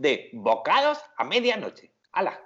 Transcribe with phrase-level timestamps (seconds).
[0.00, 1.92] de bocados a medianoche.
[2.12, 2.40] ¡Hala!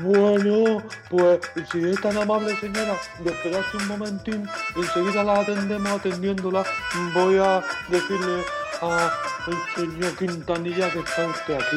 [0.00, 6.64] Bueno, pues si es tan amable señora de esperarse un momentín, enseguida la atendemos atendiéndola.
[7.12, 8.42] Voy a decirle
[8.80, 9.10] al
[9.76, 11.76] señor Quintanilla que está usted aquí.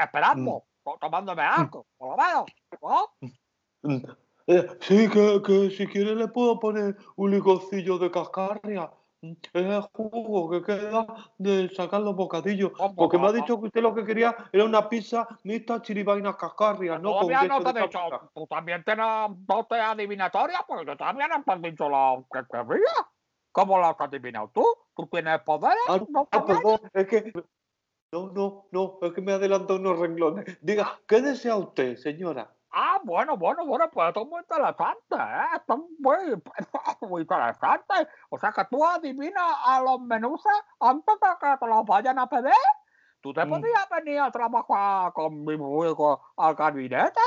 [0.00, 0.64] Esperando,
[1.00, 2.44] tomándome algo, por lo menos,
[2.82, 4.02] ¿no?
[4.46, 8.90] Eh, Sí, que, que si quiere le puedo poner un licorcillo de cascarria.
[9.20, 11.06] Es el jugo que queda
[11.38, 12.70] de sacar los bocadillos.
[12.70, 16.36] ¿Cómo Porque me ha dicho que usted lo que quería era una pizza mixta chiribainas
[16.36, 17.98] cascarria, no Todavía no te he dicho,
[18.32, 19.06] tú también tienes
[19.38, 23.08] dotes adivinatorias, porque tú también has dicho lo que quería.
[23.58, 24.64] ¿Cómo lo has adivinado tú?
[24.94, 25.82] ¿Tú tienes poderes?
[25.88, 26.58] Ah, ¿No ah, también?
[26.62, 27.32] perdón, es que...
[28.12, 30.58] No, no, no, es que me adelantó unos renglones.
[30.62, 32.52] Diga, ¿qué desea usted, señora?
[32.70, 35.56] Ah, bueno, bueno, bueno, pues esto es muy interesante, ¿eh?
[35.56, 36.42] Esto es muy,
[37.10, 37.94] muy interesante.
[38.30, 42.28] O sea que tú adivinas a los menuses antes de que te los vayan a
[42.28, 42.52] pedir.
[43.20, 43.50] Tú te Mm.
[43.50, 47.20] podías venir a trabajar conmigo al gabinete.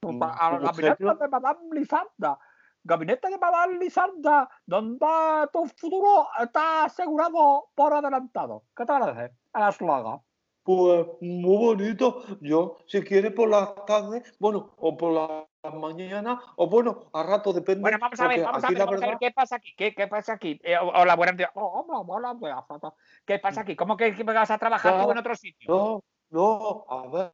[0.00, 2.38] Tú Mm, Al ¿en gabinete de Madame Lisanda.
[2.82, 5.06] Gabinete de Madame Lisanda, donde
[5.52, 8.64] tu futuro está asegurado por adelantado.
[8.76, 9.34] ¿Qué te parece?
[9.54, 10.22] El.
[10.62, 12.22] Pues muy bonito.
[12.40, 17.52] Yo, si quiere por las tardes, bueno, o por las mañanas, o bueno, a rato
[17.52, 17.80] depende.
[17.80, 19.74] Bueno, vamos a ver, vamos a ver, vamos a ver, ¿qué pasa aquí?
[19.76, 20.60] ¿Qué, qué pasa aquí?
[20.62, 21.50] Eh, ho- hola, buenos días.
[21.54, 22.66] Oh, hola, buenos días.
[22.68, 22.94] Fata.
[23.26, 23.74] ¿Qué pasa aquí?
[23.74, 25.66] ¿Cómo que, que vas a trabajar tú en otro sitio?
[25.74, 26.00] No,
[26.30, 27.32] no, a ver.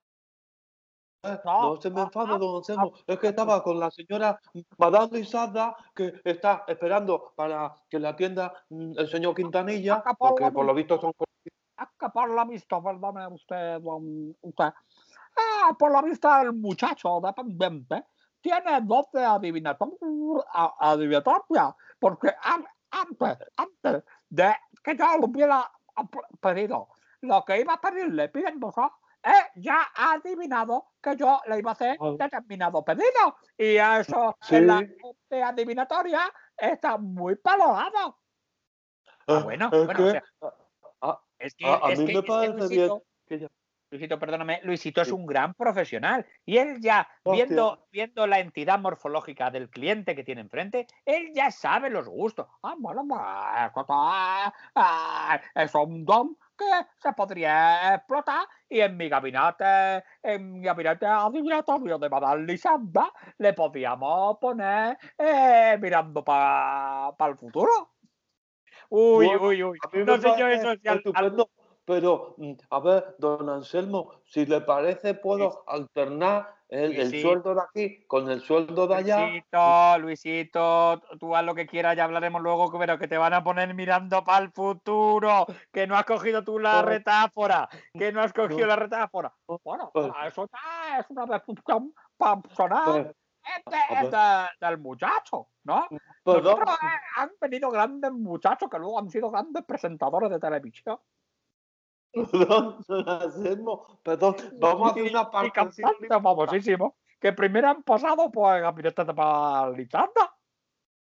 [1.44, 2.92] No, No se me ah, enfade, ah, don Anselmo.
[3.06, 4.38] Es que estaba con la señora
[4.78, 10.64] Madame Lisada, que está esperando para que la atienda mm, el señor Quintanilla, porque por
[10.64, 10.94] lo vista.
[10.94, 11.12] visto son
[11.98, 14.72] que por la vista, perdone usted, don, usted.
[15.36, 18.04] Ah, por la vista el muchacho dependiente
[18.40, 25.70] tiene doce adivinator- a- adivinatoria, porque an- antes, antes de que yo lo hubiera
[26.40, 26.88] pedido
[27.22, 28.80] lo que iba a pedirle pidiéndose,
[29.26, 32.12] él ya ha adivinado que yo le iba a hacer Ah.
[32.18, 33.36] determinado pedido.
[33.58, 34.56] Y eso Sí.
[34.56, 38.18] en la dote adivinatoria está muy valorado.
[39.28, 40.22] Ah, Eh, bueno, es bueno, o que, sea,
[41.02, 43.38] ah, es que, a, a es mí que- me es que parece bien Luisito, que
[43.40, 43.48] ya-
[43.90, 47.44] Luisito, perdóname, Luisito es un gran profesional y él ya, Hostia.
[47.46, 52.46] viendo, viendo la entidad morfológica del cliente que tiene enfrente, él ya sabe los gustos.
[52.62, 56.64] Ah, bueno, pues, está- ah, es un don que
[56.98, 63.52] se podría explotar y en mi gabinete, en mi gabinete adivinatorio de Madame Lisanda, le
[63.52, 67.92] podíamos poner eh, mirando para el futuro.
[68.88, 69.78] Uy, uy, uy.
[70.04, 71.46] No sé yo eso si al- al-
[71.86, 77.60] pero mm, a ver, don Anselmo, si le parece, puedo alternar el, el sueldo de
[77.62, 79.20] aquí con el sueldo de allá.
[79.28, 83.44] Luisito, Luisito, tú haz lo que quieras, ya hablaremos luego, pero que te van a
[83.44, 86.88] poner mirando para el futuro, que no has cogido tú la No.
[86.88, 88.66] retáfora, que no has cogido No.
[88.66, 89.32] la retáfora.
[89.48, 89.60] No.
[89.64, 93.14] Bueno, Pues- eso ya es una decisión personal
[93.64, 95.86] Pues, es de- del muchacho, ¿no?
[96.24, 96.86] perdón, Nosotros, eh,
[97.16, 100.98] han venido grandes muchachos que luego han sido grandes presentadores de televisión.
[102.12, 105.52] Perdón, don Anselmo, perdón, vamos a hacer una parte.
[105.52, 110.34] cantantes famosísimos, que primero han pasado por el gabinete de Palizanda.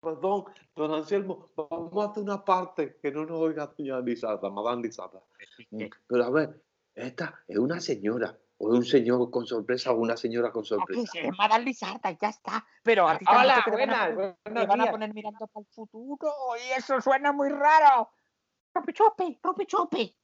[0.00, 0.44] Perdón,
[0.74, 5.22] don Anselmo, vamos a hacer una parte que no nos oiga doña Lisada, Madame Lisada.
[5.70, 6.62] Mm, Pero a ver,
[6.94, 10.68] esta es una señora, o es un señor con sorpresa, o una señora con Aquí
[10.68, 11.12] sorpresa.
[11.12, 12.64] se llama Madame Lizarda y ya está.
[12.82, 14.14] Pero a ti Hola, te van a buenas, te
[14.50, 16.32] buenos van a poner mirando para el futuro
[16.64, 18.10] y eso suena muy raro.
[18.74, 20.16] Ropi chopi, ropi chopi.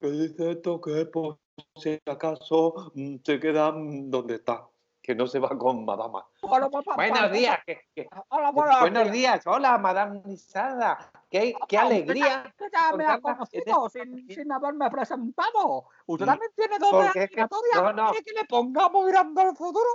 [0.00, 0.80] ¿Qué dice esto?
[0.80, 1.38] Que por
[1.76, 4.68] si acaso mm, se queda mm, donde está,
[5.00, 6.26] que no se va con Madama.
[6.42, 7.32] Hola, papá, Buenos papá.
[7.32, 7.58] días.
[7.66, 9.46] que- que- Hola, buenos, días.
[9.46, 11.10] Hola, Madame Lisada.
[11.30, 12.44] Qué, qué alegría.
[12.46, 15.88] Usted ya me ha conocido sin, sin haberme presentado.
[16.06, 16.80] Usted Mm, también tiene es
[17.12, 17.74] que- adivinatoria.
[17.82, 18.10] no, no.
[18.10, 19.88] ¿Quiere que le pongamos mirando al futuro?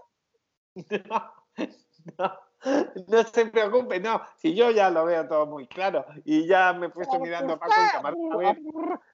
[2.17, 2.50] No, no
[3.33, 4.21] se preocupe, no.
[4.37, 7.59] Si yo ya lo veo todo muy claro y ya me he puesto mirando a
[7.59, 8.41] Paco y Camargo.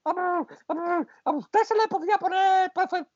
[0.06, 3.08] a, usted se le podría poner perfe-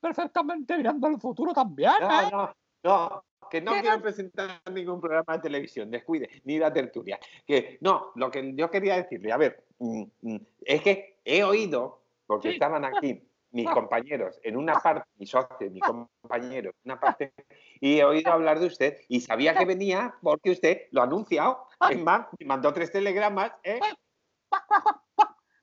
[0.00, 2.28] perfectamente mirando al futuro también, No, ¿eh?
[2.32, 7.18] no, no, que no quiero presentar ningún programa de televisión, descuide, ni la tertulia.
[7.46, 12.02] Que no, lo que yo quería decirle, a ver, mm, mm, es que he oído,
[12.26, 12.54] porque Sí.
[12.54, 13.22] estaban aquí
[13.52, 13.74] mis Ah.
[13.74, 17.32] compañeros en una parte, mis socios, mis compañeros en una parte,
[17.80, 21.66] y he oído hablar de usted y sabía que venía porque usted lo ha anunciado.
[21.88, 23.80] Es más, me mandó tres telegramas, ¿eh?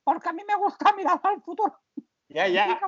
[0.03, 1.79] porque a mí me gusta mirar al futuro.
[2.29, 2.79] Ya, ya.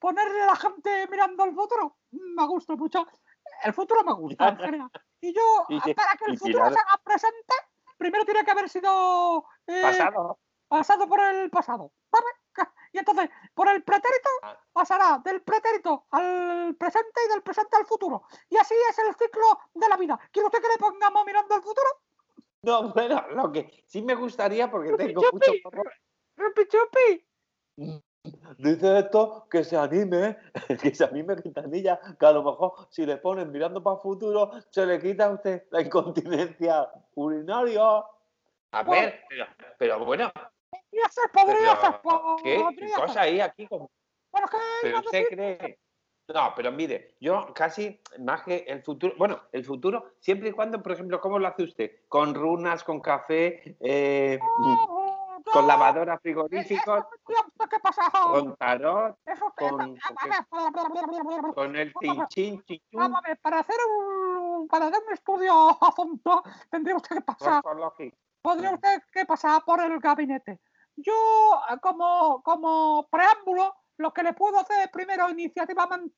[0.00, 3.06] ponerle a la gente mirando al futuro me gusta mucho.
[3.62, 4.90] El futuro me gusta, en general.
[5.20, 7.54] Y yo, Y para que el futuro tirar- se haga presente,
[7.98, 10.38] primero tiene que haber sido eh, Pasado.
[10.68, 11.92] pasado por el pasado.
[12.10, 12.26] ¿vale?
[12.94, 14.56] Y entonces, por el pretérito, Ah.
[14.72, 18.22] pasará del pretérito al presente y del presente al futuro.
[18.48, 19.42] Y así es el ciclo
[19.74, 20.16] de la vida.
[20.30, 21.88] ¿Quiere usted que le pongamos mirando al futuro?
[22.62, 25.60] No, bueno, lo que sí me gustaría, porque Chupi, tengo mucho chupi.
[25.60, 25.82] porro,
[26.36, 27.26] ¡Rupi, chupi!
[28.58, 30.38] Dice esto que se anime,
[30.80, 34.52] que se anime Quintanilla, que a lo mejor si le ponen mirando para el futuro,
[34.70, 38.04] se le quita a usted la incontinencia urinaria.
[38.70, 39.46] A ver, pero,
[39.78, 40.32] pero bueno,
[40.90, 42.00] Podría ser, podría ser.
[42.42, 42.56] ¿qué?
[42.56, 43.66] ¿Qué podría cosa hay aquí?
[43.66, 43.90] Como-
[44.82, 45.78] Pero usted decir- cree.
[46.26, 50.82] No, pero mire, yo casi más que el futuro, bueno, el futuro, siempre y cuando,
[50.82, 51.90] por ejemplo, ¿cómo lo hace usted?
[52.08, 54.38] Con runas, con café, eh,
[55.52, 57.04] con no, lavadora eh, frigoríficos,
[57.68, 58.10] que pasar.
[58.32, 59.98] con tarot, Eso con-
[61.54, 65.92] con el chinchín, chichún, Vamos a ver, para hacer un, para hacer un estudio a
[65.92, 67.62] fondo, tendría usted que pasar.
[68.44, 70.60] Podría usted que pasar por el gabinete.
[70.96, 71.12] Yo,
[71.70, 76.14] eh, como, como preámbulo, lo que le puedo hacer primero iniciativamente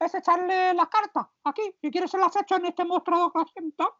[0.00, 1.62] es echarle las cartas aquí.
[1.80, 3.98] Si quiere se las echo en este mostrador que asiento.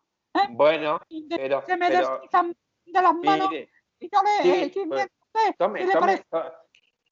[0.51, 2.57] Bueno, Y de- pero, se me pero, deslizan
[2.87, 3.71] de las manos mire,
[4.01, 4.43] y yo le...
[4.43, 6.57] sí, eh, pues, tome, si le tome, parece-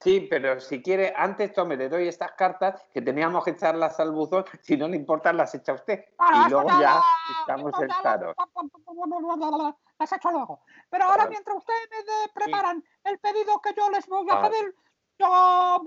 [0.02, 4.12] Sí, pero si quiere, antes tome, le doy estas cartas que teníamos que echarlas al
[4.12, 4.44] buzón.
[4.62, 6.06] Si no le importan, las echa usted.
[6.16, 7.02] Claro, y luego ya
[7.40, 8.34] estamos en tarot.
[9.98, 10.62] Las hecho luego.
[10.88, 11.30] Pero ahora, Claro.
[11.30, 14.74] mientras ustedes me de- preparan el pedido que yo les voy a pedir,
[15.18, 15.82] yo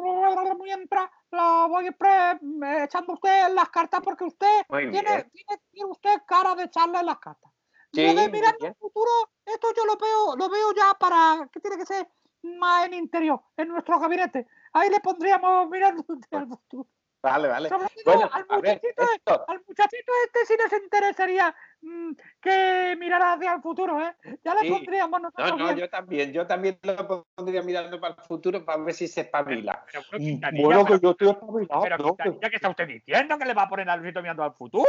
[0.62, 2.40] mientras lo voy pre-
[2.84, 7.52] echando usted las cartas porque usted tiene, tiene, tiene usted cara de echarle las cartas.
[7.92, 9.10] Sí, Lo de mirar el futuro,
[9.46, 12.08] esto yo lo veo, lo veo ya para que tiene que ser
[12.44, 14.48] más en interior, en nuestro gabinete.
[14.74, 16.88] Ahí le pondríamos mirando al futuro.
[17.22, 17.70] Vale, vale.
[17.70, 22.12] Sobre todo Bueno, al a ver, muchachito esto, al muchachito este sí les interesaría mm,
[22.42, 24.14] que mirara hacia el futuro, ¿eh?
[24.44, 24.70] Ya le Sí.
[24.70, 25.78] pondríamos no, nosotros no, bien.
[25.78, 29.86] yo también, yo también lo pondría mirando para el futuro para ver si se espabila.
[29.90, 30.24] Pero, pero,
[30.64, 32.04] Bueno, que pero- yo estoy espabilado, pero, ¿no?
[32.04, 33.38] Que- Quintanilla, ¿qué está usted diciendo?
[33.38, 34.84] ¿Que le va a poner al Luisito mirando al futuro?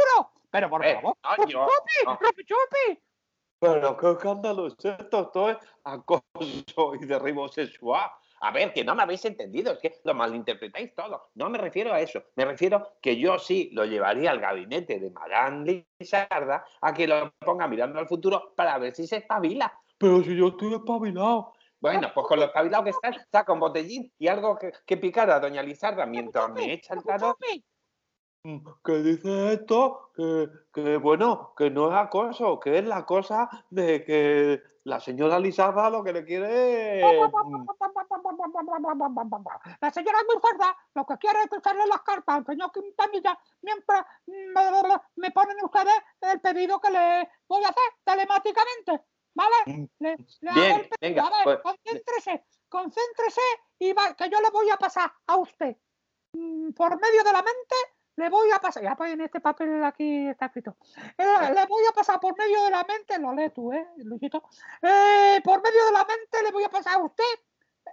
[0.51, 2.05] Pero por Eh, favor, no, ¡Rupi yo- Chupi!
[2.05, 2.17] no.
[2.19, 3.01] ¡Rupi Chupi!
[3.73, 6.23] Pero qué escándalo es esto, esto es acoso
[6.99, 8.09] y derribo sexual.
[8.41, 11.29] A ver, que no me habéis entendido, es que lo malinterpretáis todo.
[11.35, 15.09] No me refiero a eso, me refiero que yo sí lo llevaría al gabinete de
[15.09, 19.73] Madame Lizarda a que lo ponga mirando al futuro para ver si se espabila.
[19.97, 21.53] Pero si yo estoy espabilado.
[21.79, 25.29] Bueno, pues con lo espabilado que estás, saca un botellín y algo que, que picar
[25.29, 27.37] a Doña Lizarda mientras me echa el ¡Rupi tarot.
[28.83, 34.05] Que dice esto, que, que bueno, que no es acoso, que es la cosa de
[34.05, 37.65] que la señora Lizarda lo que le quiere es, mm,
[39.81, 40.41] La señora es muy
[40.93, 46.39] lo que quiere es echarle las cartas al señor Quintanilla mientras me, ponen ustedes el
[46.39, 49.01] pedido que le voy a hacer telemáticamente,
[49.33, 49.55] ¿vale?
[49.65, 49.85] Mm.
[49.99, 53.41] Le, le Bien, el venga, a ver, pues- concéntrese, concéntrese
[53.79, 55.75] y va, que yo le voy a pasar a usted
[56.33, 57.75] mm, por medio de la mente.
[58.17, 60.77] Le voy a pasar, ya pues en este papel aquí está escrito.
[61.17, 64.43] Eh, le voy a pasar por medio de la mente, lo lees tú, ¿eh, Luisito?
[64.81, 67.23] Eh, por medio de la mente le voy a pasar a usted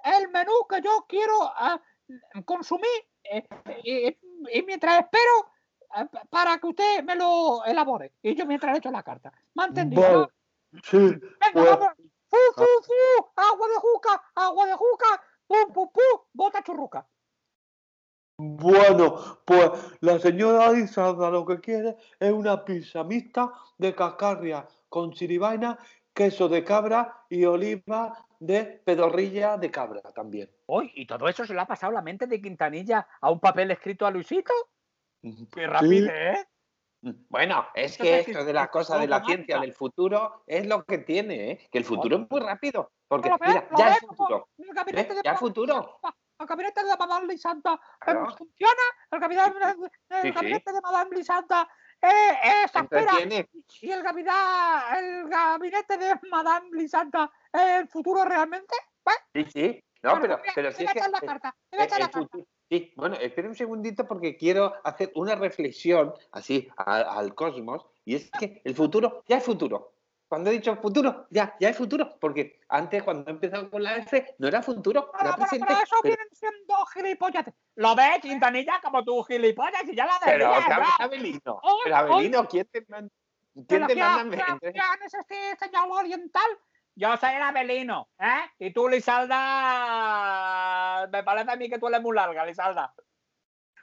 [0.05, 1.81] el menú que yo quiero ah,
[2.44, 2.89] consumir
[3.25, 3.46] eh,
[4.53, 5.53] y, mientras espero
[5.91, 8.13] ah, pa- para que usted me lo elabore.
[8.23, 9.32] Y yo mientras le echo la carta.
[9.55, 10.31] ¿Me entendido?
[10.85, 11.20] Sí, Venga,
[11.53, 11.89] pues- vamos.
[12.31, 13.31] ¡Fu, fu, fu!
[13.37, 14.23] ¡Agua de juca!
[14.37, 15.23] ¡Agua de juca!
[15.46, 16.20] ¡Pum, pum, pum!
[16.32, 17.06] ¡Bota churruca!
[18.44, 19.70] Bueno, pues
[20.01, 25.79] la señora Lizarda lo que quiere es una pizza mixta de cascarria con chiribaina,
[26.13, 30.51] queso de cabra y oliva de pedorrilla de cabra también.
[30.67, 33.70] Uy, ¿y todo eso se le ha pasado la mente de Quintanilla a un papel
[33.70, 34.53] escrito a Luisito?
[35.22, 36.44] ¡Qué rápido, ¿eh?
[37.29, 40.67] Bueno, es Esto que es esto de la cosa de la ciencia del futuro es
[40.67, 41.69] lo que tiene, ¿eh?
[41.70, 42.91] que el futuro es muy rápido.
[43.06, 44.49] Porque, Lo mira, lo ya es futuro.
[44.56, 46.01] De Ya es futuro.
[46.43, 48.27] El gabinete de Madame Lisanta Claro.
[48.37, 48.82] funciona.
[49.11, 49.53] El gabinete,
[50.11, 50.31] el Sí, sí.
[50.32, 51.69] gabinete de Madame Lisanta
[52.03, 52.08] eh,
[52.43, 53.13] eh, se espera.
[53.81, 54.34] Y el gabinete,
[54.99, 58.75] el gabinete de Madame Lisanta es el futuro realmente.
[59.05, 59.84] Pues, Sí, sí.
[60.03, 60.82] No, pero, a- pero es que.
[60.84, 61.55] echar la carta.
[61.70, 62.11] la
[62.69, 68.31] Sí, bueno, espera un segundito porque quiero hacer una reflexión así al cosmos y es
[68.31, 69.93] que el futuro ya es futuro.
[70.32, 73.96] Cuando he dicho futuro, ya, ya es futuro, porque antes cuando he empezado con la
[73.98, 75.67] F no era futuro, Bueno, era presente.
[75.69, 77.44] pero eso pero- vienen siendo gilipollas.
[77.74, 79.86] ¿Lo ves, Quintanilla, como tú gilipollas?
[79.86, 80.51] Y ya la Pero.
[80.67, 83.12] Pero Abelino, pero Abelino, ¿quién te manda?
[83.53, 84.58] ¿Quién Pero te manda?
[84.62, 86.48] en ese este señal oriental
[86.94, 88.41] Yo soy el Abelino, ¿eh?
[88.58, 89.36] Y tú, Lisalda,
[91.12, 92.94] me parece a mí que tú eres muy larga, Lisalda.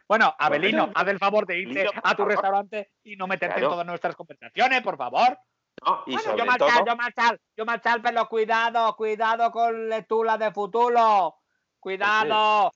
[0.07, 3.85] Bueno, Abelino, haz el favor de irte a tu restaurante y no meterte en todas
[3.85, 5.37] nuestras conversaciones, por favor.
[5.85, 9.89] No, y Bueno, yo sobre marchar, todo, yo marchar, yo marchar, pero cuidado, cuidado con
[9.89, 11.35] lectura de futuro.
[11.79, 12.71] Cuidado.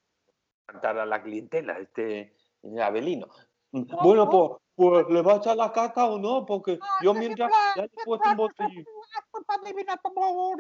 [0.65, 2.35] cantar a la clientela, este
[2.81, 3.27] Abelino.
[3.71, 7.75] Bueno, pues, pues le va a echar la caca o no, porque yo mientras siempre-
[7.75, 8.37] ya le he puesto un
[10.01, 10.55] como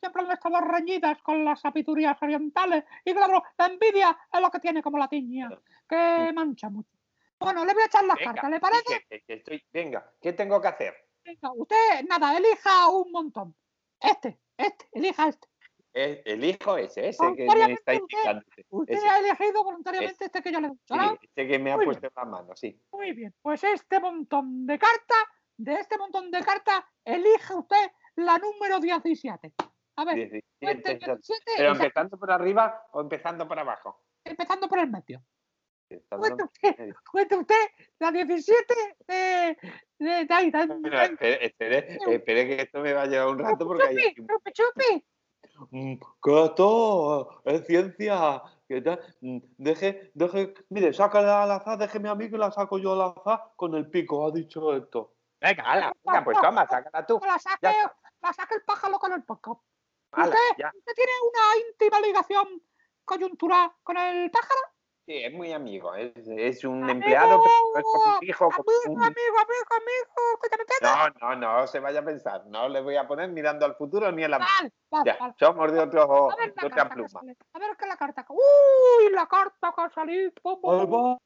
[0.00, 2.84] siempre han estado reñidas con las sabidurías orientales.
[3.04, 5.48] Y claro, la envidia es lo que tiene como la tiña,
[5.88, 6.90] que mancha mucho.
[7.38, 8.82] Bueno, le voy a echar las Venga, cartas, ¿le parece?
[9.08, 10.94] que- que- que estoy- venga, ¿qué tengo que hacer?
[11.24, 13.56] Venga, usted, nada, elija un montón.
[14.00, 15.48] Este, este, elija este.
[15.96, 18.42] Elijo ese, ese que me está indicando.
[18.70, 19.08] Usted Ese.
[19.08, 21.12] ha elegido voluntariamente este que yo le he dicho, Sí, ¿no?
[21.22, 22.82] ese que me ha Muy puesto en la mano, sí.
[22.90, 25.24] Muy bien, pues este montón de cartas,
[25.56, 29.54] de este montón de cartas, elige usted la número 17.
[29.96, 34.02] A ver, 17, cuente ya- 17 Pero empezando por arriba o empezando por abajo.
[34.24, 35.22] empezando por el medio.
[36.08, 37.54] Por usted, cuente usted
[37.98, 38.74] la 17
[39.06, 39.56] de,
[39.98, 43.94] de, de- espere, espere, espere que esto me va a llevar un rato porque hay
[43.94, 45.04] Chupi, aquí chupi, chupi.
[45.70, 48.42] Mm, Que esto es ciencia.
[48.66, 48.98] Que tal?
[49.20, 53.12] Mm, Deje, deje, mire, sácala al azar, déjeme a mí que la saco yo al
[53.16, 55.14] azar con el pico, ha dicho esto.
[55.40, 57.20] Venga, ala, venga, pues toma, sácala tú.
[57.24, 59.22] La saque, Ya la saque el pájaro con el.
[60.12, 60.72] Ala, ¿Usted, ya.
[60.74, 62.62] ¿Usted tiene una íntima ligación
[63.04, 64.60] coyuntural con el pájaro?
[65.06, 68.44] Sí, es muy amigo, es, es un Amigo, empleado, pero es como un hijo.
[68.46, 71.10] Amigo, un- amigo, amigo, amigo.
[71.20, 72.46] No, no, no se vaya a pensar.
[72.46, 74.38] No le voy a poner mirando al futuro ni a la.
[74.38, 75.34] Vale, vale, Ya, vale.
[75.38, 77.08] somos de, otro, A ver de otra pluma.
[77.08, 77.36] sale.
[77.52, 78.26] A ver qué es la carta.
[78.30, 79.12] ¡Uy!
[79.12, 80.32] La carta que ha salido.
[80.42, 81.18] Ahí va,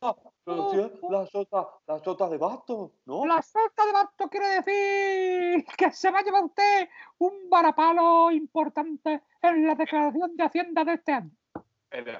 [0.45, 3.27] pero si es la sota, la sota de bastos, ¿no?
[3.27, 9.23] La sota de basto quiere decir que se va a llevar usted un varapalo importante
[9.41, 11.31] en la declaración de Hacienda de este año.
[11.89, 12.13] Pero,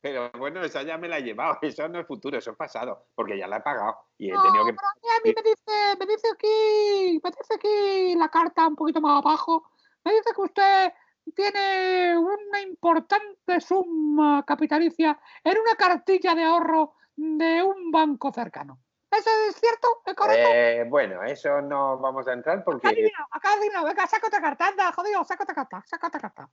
[0.00, 1.58] pero bueno, esa ya me la he llevado.
[1.62, 3.06] Eso no es futuro, eso es pasado.
[3.14, 4.72] Porque ya la he pagado y he No, tenido que.
[4.74, 8.66] pero a mí, a mí me dice, me dice aquí, me dice aquí la carta
[8.68, 9.70] un poquito más abajo,
[10.04, 10.92] me dice que usted
[11.34, 18.80] tiene una importante suma capitalicia en una cartilla de ahorro de un banco cercano.
[19.12, 19.88] ¿Eso es cierto?
[20.06, 20.48] ¿Es correcto?
[20.52, 22.88] Eh, bueno, eso no vamos a entrar Acá porque.
[22.88, 23.84] adivino, acá adivino.
[23.84, 26.50] Venga, saca otra carta, anda, jodido, saca otra carta, saca otra carta.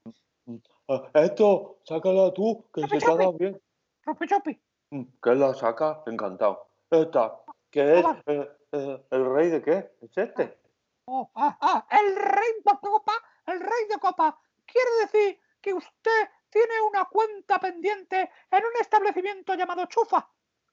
[0.90, 3.38] Ah, Esto, sácala tú, que se da chupi.
[3.38, 3.62] bien.
[4.04, 4.62] Chupi, chupi.
[4.90, 6.68] Mm, Que la saca, encantado.
[6.92, 7.40] Esta,
[7.72, 9.92] que es eh, eh, el rey de qué?
[10.02, 10.58] ¿Es este?
[11.06, 13.14] Oh, ah, ah, el rey de copa,
[13.46, 14.38] el rey de copa.
[14.66, 20.28] Quiere decir que usted tiene una cuenta pendiente en un establecimiento llamado Chufa.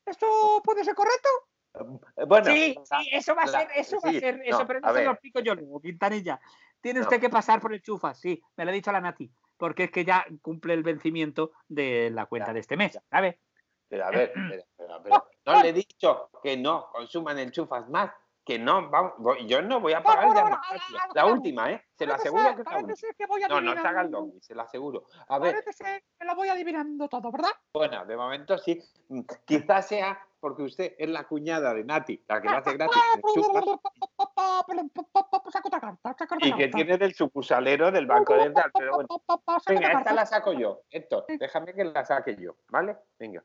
[0.05, 1.29] ¿Esto puede ser correcto?
[2.17, 4.81] Eh, Bueno, sí, sí, eso va a ser, eso va a ser, eso, no, pero
[4.81, 6.41] no se lo explico yo luego, Quintanilla.
[6.81, 7.05] Tiene No.
[7.05, 9.91] usted que pasar por el Chufa, sí, me lo ha dicho la Nati, porque es
[9.91, 12.99] que ya cumple el vencimiento de la cuenta Ya, de este mes.
[13.89, 18.11] Pero a ver, pero, pero- pero no le he dicho que no consuman enchufas más,
[18.45, 19.15] que no, vamos,
[19.49, 20.61] yo no voy a pagar bueno,
[21.15, 21.83] La- última, ¿eh?
[21.99, 22.63] Se lo aseguro que
[23.17, 25.05] que voy No, no se haga el adivinando- lobby, se lo aseguro.
[25.29, 27.51] A ver, Parece que lo voy adivinando todo, ¿verdad?
[27.75, 28.81] bueno, de momento sí.
[29.09, 33.03] Mm, Quizás sea porque usted es la cuñada de Nati, la que lo hace gratis
[35.83, 36.77] carta, y que carta.
[36.77, 38.71] tiene del sucusalero del banco de tal.
[38.79, 39.09] Pero bueno,
[39.67, 40.13] venga, esta carta.
[40.15, 40.83] la saco yo.
[40.89, 42.97] Héctor, déjame que la saque yo, ¿vale?
[43.19, 43.43] Venga.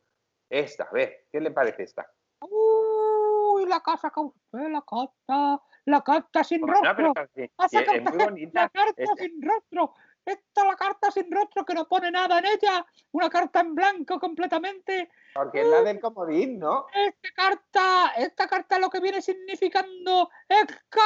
[0.47, 2.07] Esta, a ver, ¿qué le parece esta?
[2.41, 6.95] Uy, la casa que usted, la carta, la carta sin rostro.
[6.95, 8.61] pero sí, Ha sí, sacado es muy bonita.
[8.61, 9.95] La carta sin rostro.
[10.25, 12.85] Esta la carta sin rostro que no pone nada en ella.
[13.11, 15.09] Una carta en blanco completamente.
[15.33, 16.85] Porque es la del comodín, ¿no?
[16.93, 21.01] Esta carta, esta carta lo que viene significando es que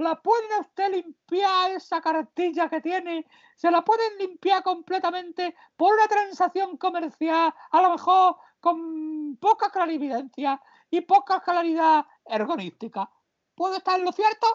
[0.00, 6.08] la puede usted limpiar esa cartilla que tiene, se la pueden limpiar completamente por una
[6.08, 13.10] transacción comercial, a lo mejor con poca clarividencia y poca claridad ergonística.
[13.54, 14.46] ¿Puede estar en lo cierto?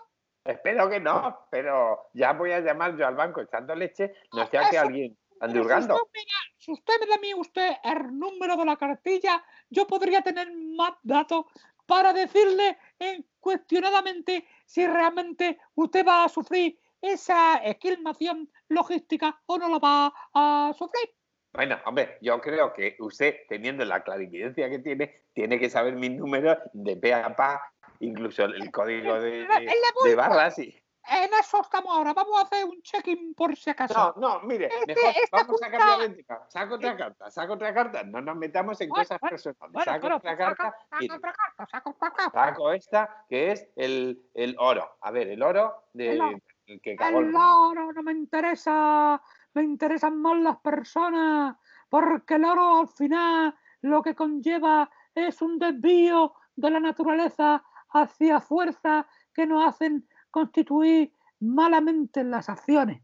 [0.46, 4.70] Espero que no, pero ya voy a llamar yo al banco echando leche, no sea
[4.70, 5.96] que alguien ande hurgando.
[5.96, 8.78] Si usted, me da, si usted me da a mí usted el número de la
[8.78, 10.48] cartilla, yo podría tener
[10.78, 11.46] más datos
[11.88, 19.68] para decirle en cuestionadamente si realmente usted va a sufrir esa esquilmación logística o no
[19.68, 21.10] la va a sufrir.
[21.54, 26.12] Bueno, hombre, yo creo que usted, teniendo la clarividencia que tiene, tiene que saber mis
[26.12, 30.30] números de pe a pa, incluso el código de, En la- en la de bolsa.
[30.30, 30.82] barras y...
[31.08, 32.14] En eso estamos ahora.
[32.14, 34.16] Vamos a hacer un check-in por si acaso.
[34.18, 36.40] No, no, mire, Este- mejor vamos a cambiar de tema.
[36.50, 38.04] Saca otra carta, saca otra carta.
[38.04, 39.72] No nos metamos en Bueno, cosas bueno, personales.
[39.74, 40.64] Bueno, pero otra carta.
[40.64, 42.46] saca mire, otra carta, saca otra carta.
[42.46, 44.98] saco esta, que es el, el oro.
[45.02, 46.14] A ver, el oro de...
[46.14, 46.38] El oro.
[46.66, 49.22] el que el- El oro no me interesa,
[49.54, 51.56] me interesan más las personas,
[51.88, 57.64] porque el oro al final lo que conlleva es un desvío de la naturaleza
[57.96, 63.02] hacia fuerzas que nos hacen constituir malamente en las acciones.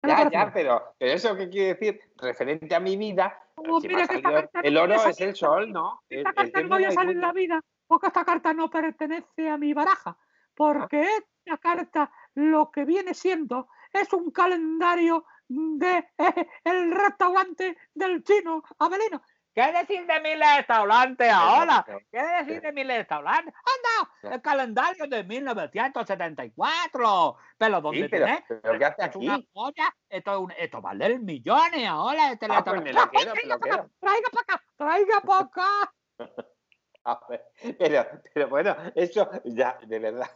[0.00, 3.38] ¿Qué le Ya, ya, pero, pero eso qué quiere decir, referente a mi vida,
[3.80, 5.70] si mira salido- no el oro es el sol.
[5.70, 6.02] ¿no?
[6.08, 9.56] Esta el carta no hay sale en la vida, porque esta carta no pertenece a
[9.58, 10.16] mi baraja,
[10.54, 18.24] porque esta carta lo que viene siendo es un calendario de eh, el restaurante del
[18.24, 19.22] chino Abelino.
[19.54, 21.84] ¿Qué decir de mi restaurante ahora?
[22.10, 23.52] ¿Qué decir de mi restaurante?
[23.52, 24.10] ¡Anda!
[24.34, 27.36] El calendario de 1974.
[27.58, 28.42] Pero ¿dónde Sí, pero, tenés?
[28.48, 29.50] pero ¿qué hace Es una aquí?
[29.52, 29.94] joya.
[30.08, 32.32] Esto, es un- esto vale millones ahora.
[32.32, 33.90] Este Ah, pues me lo quedo, me lo quedo.
[34.00, 35.92] Traiga para acá, traiga para acá.
[37.04, 37.44] A ver,
[37.78, 40.30] pero, pero bueno, eso ya, de verdad.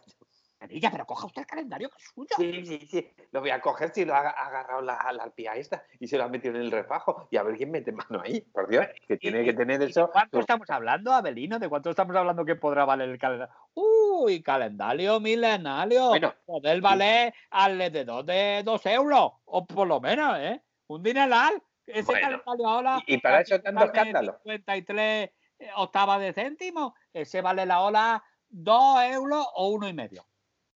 [0.58, 2.30] Pero coja usted el calendario que es suyo.
[2.36, 3.10] Sí, sí, sí.
[3.30, 6.16] Lo voy a coger si lo ha ha agarrado la, la arpía esta y se
[6.16, 7.28] lo ha metido en el refajo.
[7.30, 8.40] Y a ver quién mete mano ahí.
[8.40, 10.10] Por Dios, que tiene que tener ¿Y de eso.
[10.10, 11.58] cuánto estamos hablando, Abelino?
[11.58, 13.54] ¿De cuánto estamos hablando que podrá valer el calendario?
[13.74, 16.08] Uy, calendario milenario.
[16.08, 20.62] Bueno, Poder valer alrededor de dos euros, o por lo menos, ¿eh?
[20.88, 21.62] Un dineral.
[21.86, 23.02] Ese Bueno, calendario ahora.
[23.06, 24.40] y- y para eso tanto escándalo.
[24.44, 25.30] 53
[25.76, 26.94] octavas de céntimo.
[27.12, 30.24] Ese vale la hora dos euros o uno y medio.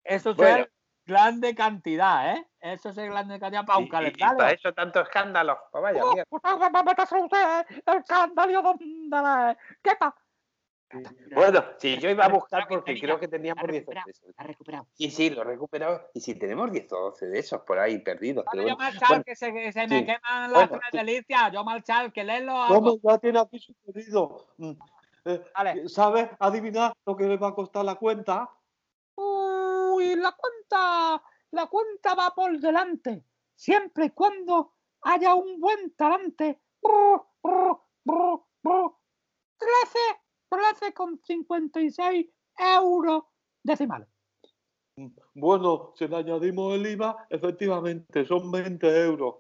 [0.09, 0.67] Eso es Bueno.
[1.05, 2.47] grande cantidad, ¿eh?
[2.61, 4.37] Eso es grande cantidad para un y- y calendario.
[4.39, 5.59] para eso tanto escándalo.
[5.71, 6.25] Pues vaya Oh, usted
[9.11, 10.15] la- ¿Qué pa?
[11.35, 14.07] Bueno, si yo iba a buscar porque creo que teníamos Ha 10 o recuperado.
[14.07, 14.35] 12.
[14.37, 14.87] Ha recuperado.
[14.93, 16.11] Sí, sí, lo he recuperado.
[16.15, 18.47] Y si tenemos 10 o 12 de esos por ahí perdidos.
[18.55, 19.95] yo marchar, Bueno, que se, que se sí.
[19.95, 21.53] me queman las Bueno, delicias.
[21.53, 24.47] Yo marchar, que leerlo ¿Cómo ya tiene aquí su pedido?
[24.59, 24.73] Mm,
[25.25, 25.89] eh, Vale.
[25.89, 28.49] ¿Sabe adivinar lo que le va a costar la cuenta?
[30.27, 33.25] La cuenta, la cuenta va por delante.
[33.55, 36.61] Siempre y cuando haya un buen talante.
[36.83, 38.93] Brr, brr, brr, brr.
[39.57, 39.99] 13,
[40.49, 42.27] 13 con 56
[42.59, 43.23] euros
[43.63, 44.09] decimales.
[45.35, 49.37] Bueno, si le añadimos el IVA, efectivamente, son 20 euros.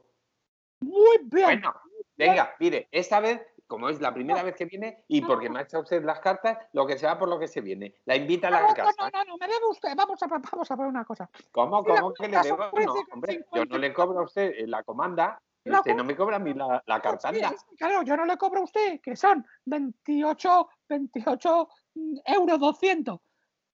[0.83, 1.63] Muy bien.
[1.63, 1.75] Bueno,
[2.17, 5.63] venga, mire, esta vez, como es la primera vez que viene y porque me ha
[5.63, 7.95] echado usted las cartas, lo que se va por lo que se viene.
[8.05, 9.11] La invita a No, la no, no, casa.
[9.13, 9.89] no, no, me debe usted.
[9.97, 11.29] Vamos a, vamos a ver una cosa.
[11.51, 12.59] ¿Cómo, Mira, cómo que le debo?
[12.85, 16.15] No, hombre, yo no le cobro a usted eh, la comanda y usted no me
[16.15, 17.49] cobra a mí la, la Sí, cartanda.
[17.51, 23.21] sí, claro, yo no le cobro a usted, que son 28, 28 mm, euros 200.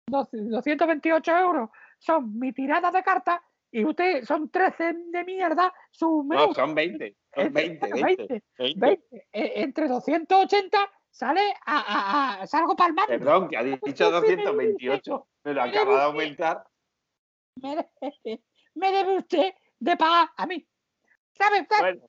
[0.07, 3.41] 12 228 euros son mi tirada de cartas
[3.73, 6.25] y usted son 13 de mierda su.
[6.29, 7.07] No, son 20.
[7.07, 8.23] Eh, Son 20, bueno, 20.
[8.29, 8.81] 20, 20.
[8.87, 9.29] 20.
[9.33, 13.09] Eh, entre 280 sale a, a- a- salgo palmando.
[13.09, 15.27] Perdón, que ha dicho 228.
[15.45, 16.65] Me lo acaba de aumentar.
[17.57, 18.43] Me debe,
[18.75, 20.67] me debe usted de pagar a mí.
[21.33, 21.67] ¿Sabe?
[21.81, 22.01] Bueno,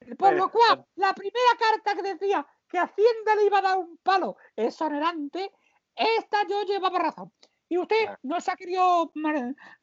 [0.00, 3.78] Por bueno, lo cual, la primera carta que decía que Hacienda le iba a dar
[3.78, 5.52] un palo exonerante,
[5.94, 7.32] esta yo llevaba razón.
[7.68, 8.18] Y usted Claro.
[8.24, 9.12] no se ha querido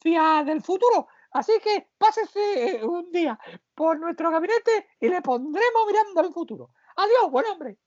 [0.02, 1.08] fiar del futuro.
[1.32, 3.38] Así que pásese un día
[3.76, 6.72] por nuestro gabinete y le pondremos mirando al futuro.
[6.96, 7.78] Adiós, buen hombre.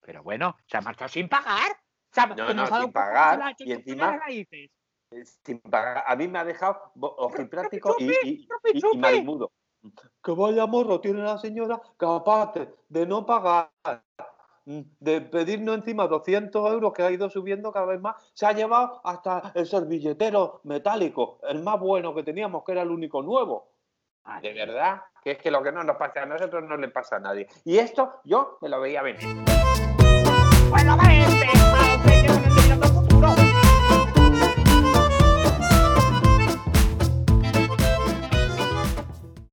[0.00, 1.72] Pero bueno, se ha marchado sin pagar.
[2.12, 4.70] Se ha- No, no, sin pagar, la y encima- raíces.
[5.44, 6.04] sin pagar.
[6.06, 9.52] A mí me ha dejado ojiplático y, y, y- y marimudo.
[10.22, 12.52] Que vaya morro tiene la señora capaz
[12.88, 13.70] de no pagar,
[15.00, 18.16] de pedirnos encima 200 euros que ha ido subiendo cada vez más.
[18.34, 22.90] Se ha llevado hasta el servilletero metálico, el más bueno que teníamos, que era el
[22.90, 23.72] único nuevo.
[24.42, 27.16] De verdad, que es que lo que no nos pasa a nosotros no le pasa
[27.16, 27.48] a nadie.
[27.64, 29.26] Y esto yo me lo veía venir.
[30.68, 32.27] Bueno, este,